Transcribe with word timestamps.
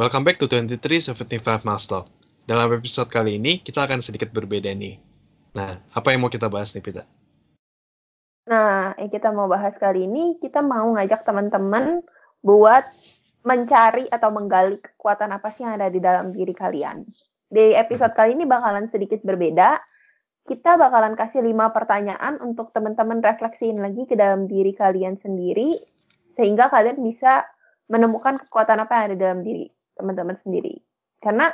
Welcome 0.00 0.24
back 0.24 0.40
to 0.40 0.48
2375 0.48 1.60
Miles 1.60 1.84
Talk. 1.84 2.08
Dalam 2.48 2.72
episode 2.72 3.12
kali 3.12 3.36
ini, 3.36 3.60
kita 3.60 3.84
akan 3.84 4.00
sedikit 4.00 4.32
berbeda 4.32 4.72
nih. 4.72 4.96
Nah, 5.52 5.76
apa 5.92 6.08
yang 6.08 6.24
mau 6.24 6.32
kita 6.32 6.48
bahas 6.48 6.72
nih, 6.72 6.80
Pita? 6.80 7.04
Nah, 8.48 8.96
yang 8.96 9.12
kita 9.12 9.28
mau 9.28 9.44
bahas 9.44 9.76
kali 9.76 10.08
ini, 10.08 10.40
kita 10.40 10.64
mau 10.64 10.96
ngajak 10.96 11.20
teman-teman 11.20 12.00
buat 12.40 12.88
mencari 13.44 14.08
atau 14.08 14.32
menggali 14.32 14.80
kekuatan 14.80 15.36
apa 15.36 15.52
sih 15.52 15.68
yang 15.68 15.76
ada 15.76 15.92
di 15.92 16.00
dalam 16.00 16.32
diri 16.32 16.56
kalian. 16.56 17.04
Di 17.52 17.76
episode 17.76 18.16
kali 18.16 18.40
ini 18.40 18.48
bakalan 18.48 18.88
sedikit 18.88 19.20
berbeda. 19.20 19.84
Kita 20.48 20.80
bakalan 20.80 21.12
kasih 21.12 21.44
lima 21.44 21.76
pertanyaan 21.76 22.40
untuk 22.40 22.72
teman-teman 22.72 23.20
refleksiin 23.20 23.76
lagi 23.76 24.08
ke 24.08 24.16
dalam 24.16 24.48
diri 24.48 24.72
kalian 24.72 25.20
sendiri, 25.20 25.76
sehingga 26.40 26.72
kalian 26.72 27.04
bisa 27.04 27.44
menemukan 27.92 28.40
kekuatan 28.48 28.80
apa 28.80 28.96
yang 28.96 29.04
ada 29.04 29.12
di 29.12 29.24
dalam 29.28 29.42
diri 29.44 29.68
teman-teman 30.00 30.40
sendiri. 30.40 30.80
Karena 31.20 31.52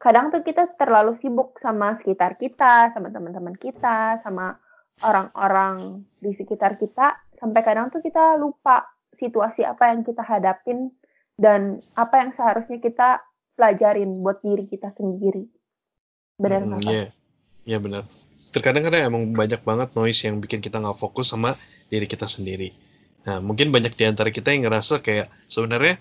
kadang 0.00 0.32
tuh 0.32 0.40
kita 0.40 0.72
terlalu 0.80 1.20
sibuk 1.20 1.60
sama 1.60 2.00
sekitar 2.00 2.40
kita, 2.40 2.96
sama 2.96 3.12
teman-teman 3.12 3.52
kita, 3.60 4.24
sama 4.24 4.56
orang-orang 5.04 6.02
di 6.18 6.32
sekitar 6.34 6.80
kita, 6.80 7.20
sampai 7.36 7.60
kadang 7.62 7.92
tuh 7.92 8.00
kita 8.00 8.40
lupa 8.40 8.88
situasi 9.20 9.66
apa 9.66 9.92
yang 9.92 10.02
kita 10.02 10.24
hadapin 10.24 10.90
dan 11.38 11.82
apa 11.94 12.14
yang 12.18 12.30
seharusnya 12.34 12.78
kita 12.82 13.22
pelajarin 13.58 14.14
buat 14.22 14.42
diri 14.42 14.66
kita 14.70 14.90
sendiri. 14.94 15.46
Benar 16.38 16.62
Hmm, 16.62 16.70
nggak? 16.78 16.90
Iya, 16.90 17.06
iya 17.66 17.78
benar. 17.82 18.06
Terkadang 18.54 18.86
kadang 18.86 19.02
emang 19.12 19.22
banyak 19.34 19.60
banget 19.62 19.88
noise 19.98 20.22
yang 20.24 20.38
bikin 20.38 20.62
kita 20.62 20.78
nggak 20.78 20.98
fokus 20.98 21.34
sama 21.34 21.58
diri 21.90 22.06
kita 22.06 22.26
sendiri. 22.30 22.70
Nah, 23.26 23.42
mungkin 23.44 23.74
banyak 23.74 23.98
di 23.98 24.04
antara 24.06 24.30
kita 24.32 24.54
yang 24.54 24.70
ngerasa 24.70 25.04
kayak 25.04 25.28
sebenarnya 25.50 25.98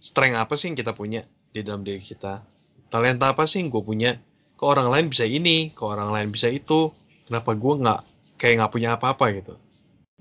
strength 0.00 0.38
apa 0.38 0.54
sih 0.54 0.72
yang 0.72 0.78
kita 0.78 0.92
punya 0.92 1.24
di 1.50 1.60
dalam 1.64 1.82
diri 1.82 2.00
kita? 2.00 2.44
Talenta 2.92 3.32
apa 3.32 3.44
sih 3.48 3.60
yang 3.64 3.72
gue 3.72 3.82
punya? 3.82 4.16
Ke 4.56 4.64
orang 4.64 4.88
lain 4.88 5.06
bisa 5.12 5.28
ini, 5.28 5.74
ke 5.74 5.82
orang 5.84 6.12
lain 6.14 6.28
bisa 6.32 6.48
itu. 6.48 6.92
Kenapa 7.26 7.52
gue 7.52 7.74
nggak 7.82 8.00
kayak 8.40 8.54
nggak 8.62 8.72
punya 8.72 8.88
apa-apa 8.96 9.24
gitu? 9.34 9.54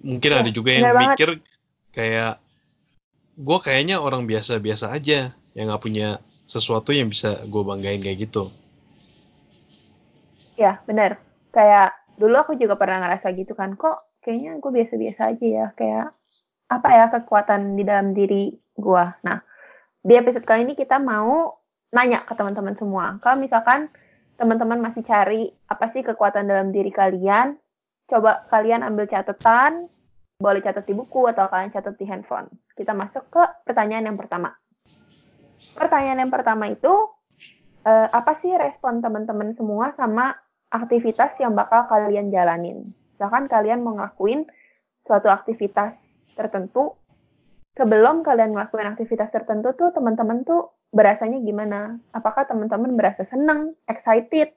Mungkin 0.02 0.30
Iya, 0.32 0.40
ada 0.44 0.52
juga 0.52 0.70
yang 0.76 0.92
banget. 0.92 1.02
mikir 1.16 1.30
kayak 1.96 2.34
gue 3.36 3.58
kayaknya 3.64 3.96
orang 4.00 4.28
biasa-biasa 4.28 4.92
aja 4.92 5.36
yang 5.56 5.66
nggak 5.72 5.84
punya 5.84 6.20
sesuatu 6.46 6.92
yang 6.92 7.08
bisa 7.08 7.44
gue 7.48 7.64
banggain 7.64 8.04
kayak 8.04 8.28
gitu. 8.28 8.52
Ya, 10.56 10.80
benar. 10.88 11.20
Kayak 11.52 11.96
dulu 12.16 12.36
aku 12.36 12.54
juga 12.56 12.80
pernah 12.80 13.04
ngerasa 13.04 13.32
gitu 13.36 13.56
kan, 13.56 13.76
kok 13.76 14.08
kayaknya 14.24 14.60
gue 14.60 14.72
biasa-biasa 14.72 15.22
aja 15.36 15.46
ya, 15.46 15.68
kayak 15.76 16.08
apa 16.72 16.90
ya 16.92 17.06
kekuatan 17.12 17.76
di 17.76 17.84
dalam 17.84 18.16
diri 18.16 18.56
gue. 18.76 19.06
Nah, 19.24 19.40
di 20.06 20.14
episode 20.14 20.46
kali 20.46 20.70
ini 20.70 20.78
kita 20.78 21.02
mau 21.02 21.58
nanya 21.90 22.22
ke 22.30 22.38
teman-teman 22.38 22.78
semua. 22.78 23.18
Kalau 23.26 23.42
misalkan 23.42 23.90
teman-teman 24.38 24.78
masih 24.78 25.02
cari 25.02 25.50
apa 25.66 25.90
sih 25.98 26.06
kekuatan 26.06 26.46
dalam 26.46 26.70
diri 26.70 26.94
kalian, 26.94 27.58
coba 28.06 28.46
kalian 28.54 28.86
ambil 28.86 29.10
catatan, 29.10 29.90
boleh 30.38 30.62
catat 30.62 30.86
di 30.86 30.94
buku 30.94 31.26
atau 31.26 31.50
kalian 31.50 31.74
catat 31.74 31.98
di 31.98 32.06
handphone. 32.06 32.46
Kita 32.78 32.94
masuk 32.94 33.34
ke 33.34 33.44
pertanyaan 33.66 34.14
yang 34.14 34.18
pertama. 34.22 34.54
Pertanyaan 35.74 36.22
yang 36.22 36.30
pertama 36.30 36.70
itu, 36.70 36.94
eh, 37.82 38.08
apa 38.14 38.38
sih 38.46 38.54
respon 38.54 39.02
teman-teman 39.02 39.58
semua 39.58 39.90
sama 39.98 40.38
aktivitas 40.70 41.34
yang 41.42 41.58
bakal 41.58 41.90
kalian 41.90 42.30
jalanin? 42.30 42.86
Misalkan 43.18 43.50
kalian 43.50 43.82
mau 43.82 43.98
suatu 45.06 45.34
aktivitas 45.34 45.98
tertentu, 46.38 46.94
sebelum 47.76 48.24
kalian 48.24 48.56
ngelakuin 48.56 48.88
aktivitas 48.96 49.30
tertentu 49.32 49.76
tuh 49.76 49.92
teman-teman 49.92 50.48
tuh 50.48 50.76
berasanya 50.96 51.44
gimana? 51.44 52.00
Apakah 52.16 52.48
teman-teman 52.48 52.96
berasa 52.96 53.28
seneng, 53.28 53.76
excited, 53.86 54.56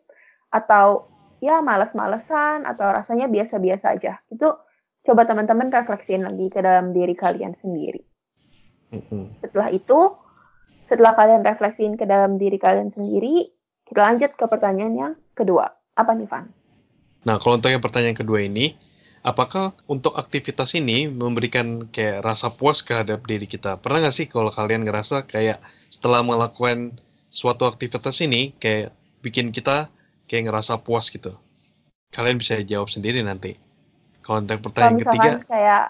atau 0.55 1.11
ya 1.43 1.59
males-malesan, 1.61 2.65
atau 2.65 2.87
rasanya 2.95 3.27
biasa-biasa 3.27 3.99
aja? 3.99 4.23
Itu 4.31 4.55
coba 5.03 5.27
teman-teman 5.27 5.71
refleksiin 5.75 6.25
lagi 6.25 6.47
ke 6.49 6.63
dalam 6.63 6.95
diri 6.95 7.15
kalian 7.19 7.59
sendiri. 7.59 8.03
Setelah 9.45 9.69
itu, 9.75 10.15
setelah 10.89 11.13
kalian 11.13 11.45
refleksiin 11.45 12.01
ke 12.01 12.09
dalam 12.09 12.41
diri 12.41 12.57
kalian 12.57 12.89
sendiri, 12.95 13.53
kita 13.85 14.01
lanjut 14.01 14.33
ke 14.39 14.45
pertanyaan 14.49 14.95
yang 14.95 15.13
kedua. 15.37 15.69
Apa 15.99 16.15
nih, 16.15 16.31
Van? 16.31 16.49
Nah, 17.27 17.37
kalau 17.43 17.59
untuk 17.59 17.69
yang 17.69 17.83
pertanyaan 17.83 18.17
kedua 18.17 18.47
ini, 18.47 18.73
apakah 19.29 19.77
untuk 19.85 20.17
aktivitas 20.17 20.73
ini 20.73 21.05
memberikan 21.13 21.85
kayak 21.93 22.25
rasa 22.25 22.49
puas 22.49 22.81
terhadap 22.81 23.21
diri 23.29 23.45
kita? 23.45 23.77
Pernah 23.77 24.09
nggak 24.09 24.17
sih 24.17 24.27
kalau 24.27 24.49
kalian 24.49 24.89
ngerasa 24.89 25.29
kayak 25.29 25.61
setelah 25.93 26.25
melakukan 26.25 26.97
suatu 27.29 27.69
aktivitas 27.69 28.25
ini, 28.25 28.57
kayak 28.57 28.97
bikin 29.21 29.53
kita 29.53 29.93
kayak 30.25 30.49
ngerasa 30.49 30.81
puas 30.81 31.13
gitu? 31.13 31.37
Kalian 32.09 32.41
bisa 32.41 32.57
jawab 32.65 32.89
sendiri 32.89 33.21
nanti. 33.21 33.61
Kalau 34.25 34.41
untuk 34.41 34.57
Kalau 34.57 34.65
pertanyaan 34.65 34.97
ketiga, 35.05 35.13
misalkan 35.13 35.45
kayak 35.45 35.85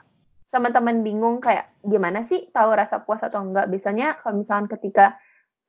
teman-teman 0.51 0.97
bingung 1.07 1.37
kayak 1.39 1.71
gimana 1.87 2.27
sih 2.27 2.51
tahu 2.51 2.75
rasa 2.75 3.07
puas 3.07 3.23
atau 3.23 3.39
enggak? 3.39 3.71
Biasanya 3.71 4.19
kalau 4.19 4.43
misalkan 4.43 4.67
ketika 4.67 5.15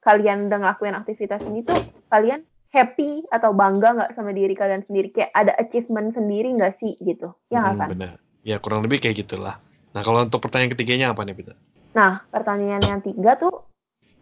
kalian 0.01 0.49
udah 0.49 0.57
ngelakuin 0.57 0.95
aktivitas 0.97 1.43
ini 1.45 1.61
tuh 1.61 1.77
kalian 2.09 2.48
happy 2.69 3.25
atau 3.29 3.51
bangga 3.53 3.97
nggak 3.97 4.11
sama 4.13 4.31
diri 4.31 4.53
kalian 4.53 4.85
sendiri? 4.85 5.09
Kayak 5.13 5.31
ada 5.33 5.53
achievement 5.57 6.13
sendiri 6.13 6.53
nggak 6.55 6.77
sih 6.81 6.93
gitu? 7.01 7.33
Ya 7.49 7.61
nggak 7.61 7.75
Hmm, 7.75 7.81
kan? 7.81 7.89
benar. 7.93 8.13
Ya 8.45 8.55
kurang 8.61 8.81
lebih 8.85 9.03
kayak 9.03 9.25
gitulah. 9.25 9.59
Nah, 9.91 10.01
kalau 10.05 10.23
untuk 10.23 10.39
pertanyaan 10.39 10.71
ketiganya 10.73 11.11
apa 11.11 11.25
nih, 11.25 11.35
Peter? 11.35 11.55
Nah, 11.97 12.21
pertanyaan 12.29 12.85
yang 12.85 13.01
tiga 13.01 13.35
tuh, 13.35 13.65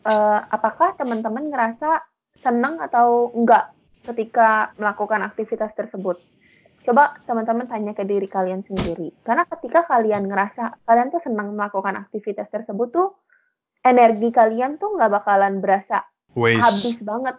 eh, 0.07 0.39
apakah 0.47 0.95
teman-teman 0.95 1.51
ngerasa 1.51 2.01
seneng 2.39 2.79
atau 2.79 3.29
enggak 3.35 3.75
ketika 4.07 4.71
melakukan 4.79 5.21
aktivitas 5.27 5.75
tersebut? 5.75 6.17
Coba 6.87 7.19
teman-teman 7.27 7.67
tanya 7.67 7.91
ke 7.91 8.07
diri 8.07 8.31
kalian 8.31 8.63
sendiri. 8.63 9.11
Karena 9.27 9.43
ketika 9.43 9.83
kalian 9.83 10.23
ngerasa 10.31 10.87
kalian 10.87 11.11
tuh 11.11 11.19
senang 11.19 11.51
melakukan 11.51 11.99
aktivitas 11.99 12.47
tersebut 12.47 12.87
tuh, 12.95 13.09
energi 13.83 14.31
kalian 14.31 14.79
tuh 14.79 14.95
nggak 14.95 15.11
bakalan 15.11 15.59
berasa 15.59 16.07
Waste. 16.31 16.63
habis 16.63 16.97
banget. 17.03 17.35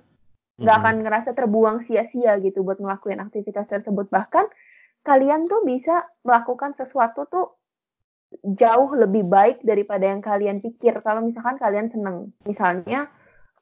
Nggak 0.59 0.77
akan 0.83 0.95
ngerasa 1.07 1.31
terbuang 1.39 1.87
sia-sia 1.87 2.35
gitu 2.43 2.67
buat 2.67 2.83
ngelakuin 2.83 3.23
aktivitas 3.23 3.71
tersebut. 3.71 4.11
Bahkan 4.11 4.47
kalian 5.07 5.47
tuh 5.47 5.63
bisa 5.63 6.03
melakukan 6.27 6.75
sesuatu 6.75 7.31
tuh 7.31 7.47
jauh 8.43 8.91
lebih 8.99 9.25
baik 9.25 9.63
daripada 9.63 10.11
yang 10.11 10.19
kalian 10.19 10.59
pikir. 10.59 10.99
Kalau 11.07 11.23
misalkan 11.23 11.63
kalian 11.63 11.95
seneng. 11.95 12.35
Misalnya 12.43 13.07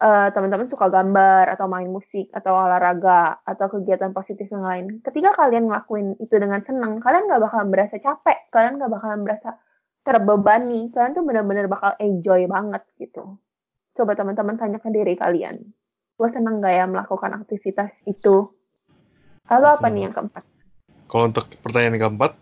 eh, 0.00 0.28
teman-teman 0.32 0.72
suka 0.72 0.88
gambar 0.88 1.52
atau 1.52 1.68
main 1.68 1.92
musik 1.92 2.32
atau 2.32 2.56
olahraga 2.56 3.44
atau 3.44 3.68
kegiatan 3.76 4.16
positif 4.16 4.48
yang 4.48 4.64
lain. 4.64 5.04
Ketika 5.04 5.36
kalian 5.36 5.68
ngelakuin 5.68 6.16
itu 6.16 6.32
dengan 6.40 6.64
seneng 6.64 7.04
kalian 7.04 7.28
nggak 7.28 7.42
bakalan 7.44 7.68
berasa 7.68 8.00
capek. 8.00 8.48
Kalian 8.48 8.80
nggak 8.80 8.92
bakalan 8.96 9.20
berasa 9.20 9.52
terbebani. 10.00 10.88
Kalian 10.96 11.12
tuh 11.12 11.24
benar-benar 11.28 11.68
bakal 11.68 11.92
enjoy 12.00 12.48
banget 12.48 12.88
gitu. 12.96 13.36
Coba 13.92 14.16
teman-teman 14.16 14.56
tanya 14.56 14.80
ke 14.80 14.88
diri 14.88 15.12
kalian 15.12 15.60
gue 16.16 16.28
seneng 16.34 16.60
gak 16.64 16.74
ya 16.78 16.84
melakukan 16.88 17.32
aktivitas 17.40 17.90
itu 18.08 18.34
lalu 19.50 19.66
apa 19.74 19.86
Hmm. 19.86 19.94
nih 19.94 20.02
yang 20.08 20.14
keempat 20.16 20.44
Kalau 21.10 21.24
untuk 21.30 21.46
pertanyaan 21.62 21.94
yang 21.96 22.04
keempat, 22.10 22.32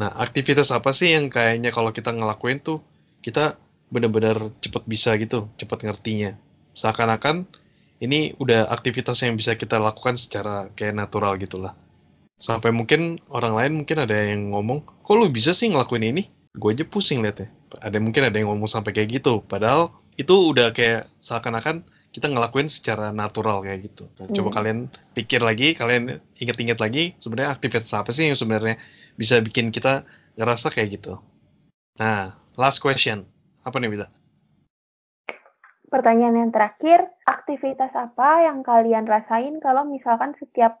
nah 0.00 0.10
aktivitas 0.24 0.68
apa 0.78 0.90
sih 0.92 1.08
yang 1.16 1.26
kayaknya 1.32 1.70
kalau 1.76 1.90
kita 1.96 2.10
ngelakuin 2.12 2.58
tuh 2.60 2.78
kita 3.24 3.56
benar-benar 3.94 4.36
cepet 4.62 4.82
bisa 4.86 5.10
gitu, 5.22 5.50
cepet 5.58 5.78
ngertinya. 5.86 6.30
Seakan-akan 6.76 7.36
ini 8.04 8.18
udah 8.42 8.68
aktivitas 8.76 9.18
yang 9.24 9.34
bisa 9.40 9.52
kita 9.56 9.76
lakukan 9.80 10.14
secara 10.20 10.68
kayak 10.76 10.94
natural 11.00 11.34
gitulah. 11.40 11.74
Sampai 12.36 12.70
mungkin 12.78 13.00
orang 13.32 13.54
lain 13.58 13.72
mungkin 13.84 13.98
ada 14.04 14.14
yang 14.14 14.52
ngomong, 14.52 14.84
kok 15.04 15.16
lu 15.16 15.26
bisa 15.32 15.52
sih 15.56 15.68
ngelakuin 15.72 16.04
ini? 16.12 16.22
Gue 16.60 16.76
aja 16.76 16.84
pusing 16.84 17.20
liatnya. 17.24 17.48
Ada 17.80 17.98
mungkin 18.04 18.22
ada 18.28 18.36
yang 18.36 18.48
ngomong 18.52 18.68
sampai 18.68 18.92
kayak 18.96 19.08
gitu. 19.22 19.40
Padahal 19.44 19.92
itu 20.20 20.32
udah 20.52 20.72
kayak 20.76 21.08
seakan-akan 21.20 21.84
kita 22.16 22.32
ngelakuin 22.32 22.72
secara 22.72 23.12
natural 23.12 23.60
kayak 23.60 23.92
gitu. 23.92 24.08
Nah, 24.16 24.32
coba 24.32 24.48
Hmm. 24.48 24.56
kalian 24.56 24.78
pikir 25.12 25.44
lagi, 25.44 25.76
kalian 25.76 26.16
inget-inget 26.40 26.80
lagi 26.80 27.12
sebenarnya 27.20 27.52
aktivitas 27.52 27.92
apa 27.92 28.08
sih 28.16 28.32
yang 28.32 28.38
sebenarnya 28.40 28.80
bisa 29.20 29.36
bikin 29.44 29.68
kita 29.68 30.08
ngerasa 30.40 30.72
kayak 30.72 30.96
gitu. 30.96 31.20
Nah, 32.00 32.32
last 32.56 32.80
question. 32.80 33.28
Apa 33.60 33.76
nih, 33.84 33.92
Bita? 33.92 34.08
Pertanyaan 35.92 36.48
yang 36.48 36.52
terakhir, 36.56 37.04
aktivitas 37.28 37.92
apa 37.92 38.48
yang 38.48 38.64
kalian 38.64 39.04
rasain 39.04 39.60
kalau 39.60 39.84
misalkan 39.84 40.32
setiap 40.40 40.80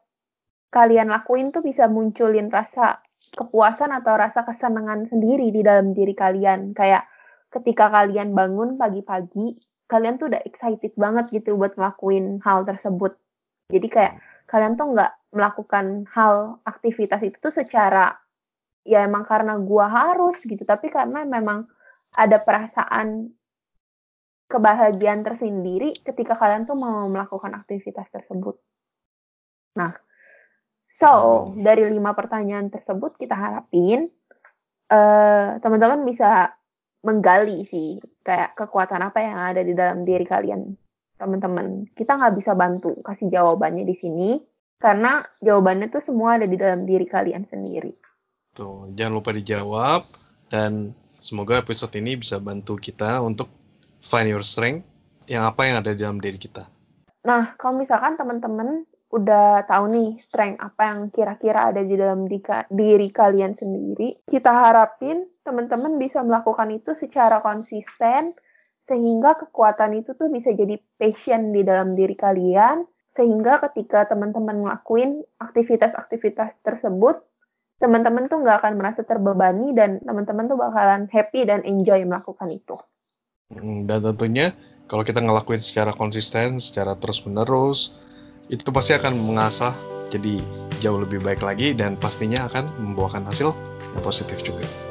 kalian 0.72 1.12
lakuin 1.12 1.52
tuh 1.52 1.60
bisa 1.60 1.84
munculin 1.84 2.48
rasa 2.48 3.04
kepuasan 3.36 3.92
atau 3.92 4.16
rasa 4.16 4.42
kesenangan 4.48 5.04
sendiri 5.12 5.52
di 5.52 5.60
dalam 5.60 5.92
diri 5.92 6.16
kalian. 6.16 6.72
Kayak 6.72 7.04
ketika 7.52 7.92
kalian 7.92 8.32
bangun 8.32 8.80
pagi-pagi, 8.80 9.75
kalian 9.86 10.18
tuh 10.18 10.30
udah 10.30 10.42
excited 10.42 10.92
banget 10.98 11.30
gitu 11.30 11.54
buat 11.54 11.74
ngelakuin 11.78 12.42
hal 12.42 12.66
tersebut. 12.66 13.14
Jadi 13.70 13.86
kayak 13.90 14.14
kalian 14.46 14.78
tuh 14.78 14.94
nggak 14.94 15.12
melakukan 15.34 16.06
hal 16.14 16.62
aktivitas 16.62 17.22
itu 17.22 17.36
tuh 17.38 17.54
secara 17.54 18.14
ya 18.86 19.02
emang 19.02 19.26
karena 19.26 19.58
gua 19.58 19.90
harus 19.90 20.38
gitu, 20.46 20.62
tapi 20.62 20.90
karena 20.90 21.26
memang 21.26 21.66
ada 22.14 22.38
perasaan 22.38 23.34
kebahagiaan 24.46 25.26
tersendiri 25.26 25.90
ketika 26.06 26.38
kalian 26.38 26.70
tuh 26.70 26.78
mau 26.78 27.10
melakukan 27.10 27.50
aktivitas 27.58 28.06
tersebut. 28.14 28.54
Nah, 29.74 29.90
so 30.94 31.10
dari 31.58 31.90
lima 31.90 32.14
pertanyaan 32.14 32.70
tersebut 32.70 33.18
kita 33.18 33.34
harapin 33.34 34.06
uh, 34.94 35.58
teman-teman 35.58 36.06
bisa 36.06 36.54
menggali 37.06 37.62
sih 37.70 38.02
kayak 38.26 38.58
kekuatan 38.58 38.98
apa 39.06 39.22
yang 39.22 39.38
ada 39.38 39.62
di 39.62 39.78
dalam 39.78 40.02
diri 40.02 40.26
kalian 40.26 40.74
teman-teman. 41.14 41.86
Kita 41.94 42.18
nggak 42.18 42.34
bisa 42.42 42.58
bantu 42.58 42.98
kasih 43.06 43.30
jawabannya 43.30 43.86
di 43.86 43.96
sini 44.02 44.30
karena 44.82 45.22
jawabannya 45.38 45.86
tuh 45.88 46.02
semua 46.02 46.36
ada 46.36 46.50
di 46.50 46.58
dalam 46.58 46.82
diri 46.82 47.06
kalian 47.06 47.46
sendiri. 47.46 47.94
Tuh 48.58 48.90
jangan 48.98 49.22
lupa 49.22 49.30
dijawab 49.30 50.02
dan 50.50 50.92
semoga 51.22 51.62
episode 51.62 51.94
ini 51.94 52.18
bisa 52.18 52.42
bantu 52.42 52.74
kita 52.74 53.22
untuk 53.22 53.48
find 54.02 54.26
your 54.26 54.42
strength 54.42 54.82
yang 55.30 55.46
apa 55.46 55.62
yang 55.62 55.86
ada 55.86 55.94
di 55.94 56.02
dalam 56.02 56.18
diri 56.18 56.42
kita. 56.42 56.66
Nah 57.22 57.54
kalau 57.54 57.78
misalkan 57.78 58.18
teman-teman 58.18 58.82
udah 59.14 59.62
tahu 59.70 59.84
nih 59.94 60.10
strength 60.26 60.58
apa 60.58 60.82
yang 60.90 61.00
kira-kira 61.14 61.70
ada 61.70 61.80
di 61.86 61.94
dalam 61.94 62.26
diri 62.26 63.08
kalian 63.14 63.54
sendiri, 63.54 64.18
kita 64.26 64.50
harapin 64.50 65.22
teman-teman 65.46 66.02
bisa 66.02 66.26
melakukan 66.26 66.74
itu 66.74 66.98
secara 66.98 67.38
konsisten 67.38 68.34
sehingga 68.90 69.38
kekuatan 69.38 70.02
itu 70.02 70.14
tuh 70.18 70.26
bisa 70.30 70.50
jadi 70.50 70.78
passion 70.98 71.54
di 71.54 71.62
dalam 71.62 71.94
diri 71.94 72.18
kalian 72.18 72.82
sehingga 73.14 73.62
ketika 73.70 74.10
teman-teman 74.10 74.66
ngelakuin 74.66 75.22
aktivitas-aktivitas 75.38 76.58
tersebut 76.66 77.22
teman-teman 77.78 78.28
tuh 78.28 78.40
nggak 78.40 78.64
akan 78.64 78.74
merasa 78.80 79.04
terbebani 79.04 79.76
dan 79.76 80.00
teman-teman 80.02 80.48
tuh 80.48 80.58
bakalan 80.58 81.08
happy 81.12 81.44
dan 81.44 81.60
enjoy 81.64 82.00
melakukan 82.08 82.48
itu. 82.52 82.76
Hmm, 83.52 83.84
dan 83.86 84.02
tentunya 84.02 84.56
kalau 84.88 85.02
kita 85.04 85.20
ngelakuin 85.20 85.60
secara 85.60 85.92
konsisten, 85.92 86.58
secara 86.58 86.96
terus-menerus, 86.96 87.94
itu 88.48 88.70
pasti 88.70 88.94
akan 88.94 89.18
mengasah 89.18 89.74
jadi 90.08 90.38
jauh 90.78 91.02
lebih 91.02 91.20
baik 91.20 91.42
lagi 91.42 91.74
dan 91.74 91.98
pastinya 91.98 92.46
akan 92.46 92.70
membuahkan 92.78 93.26
hasil 93.26 93.50
yang 93.96 94.02
positif 94.04 94.40
juga. 94.46 94.85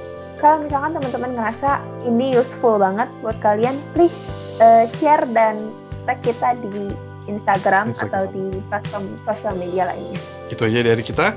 Kalau 0.45 0.61
misalkan 0.61 0.93
teman-teman 0.93 1.31
ngerasa 1.33 1.81
ini 2.05 2.37
useful 2.37 2.77
banget 2.77 3.09
buat 3.25 3.33
kalian, 3.41 3.81
please 3.97 4.13
uh, 4.61 4.85
share 5.01 5.25
dan 5.33 5.57
tag 6.05 6.21
kita 6.21 6.53
di 6.61 6.93
Instagram, 7.25 7.89
Instagram. 7.89 8.13
atau 8.13 8.23
di 8.29 8.61
platform 8.69 9.09
sosial 9.25 9.57
media 9.57 9.89
lainnya. 9.89 10.21
Itu 10.53 10.69
aja 10.69 10.85
dari 10.85 11.01
kita. 11.01 11.33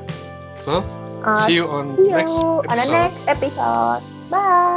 So, 0.60 0.84
uh, 1.24 1.40
see 1.48 1.56
you 1.56 1.64
on 1.72 1.96
see 1.96 2.12
you 2.12 2.20
next 2.20 2.36
episode. 2.36 2.68
on 2.68 2.76
the 2.76 2.88
next 2.92 3.22
episode. 3.24 4.02
Bye. 4.28 4.67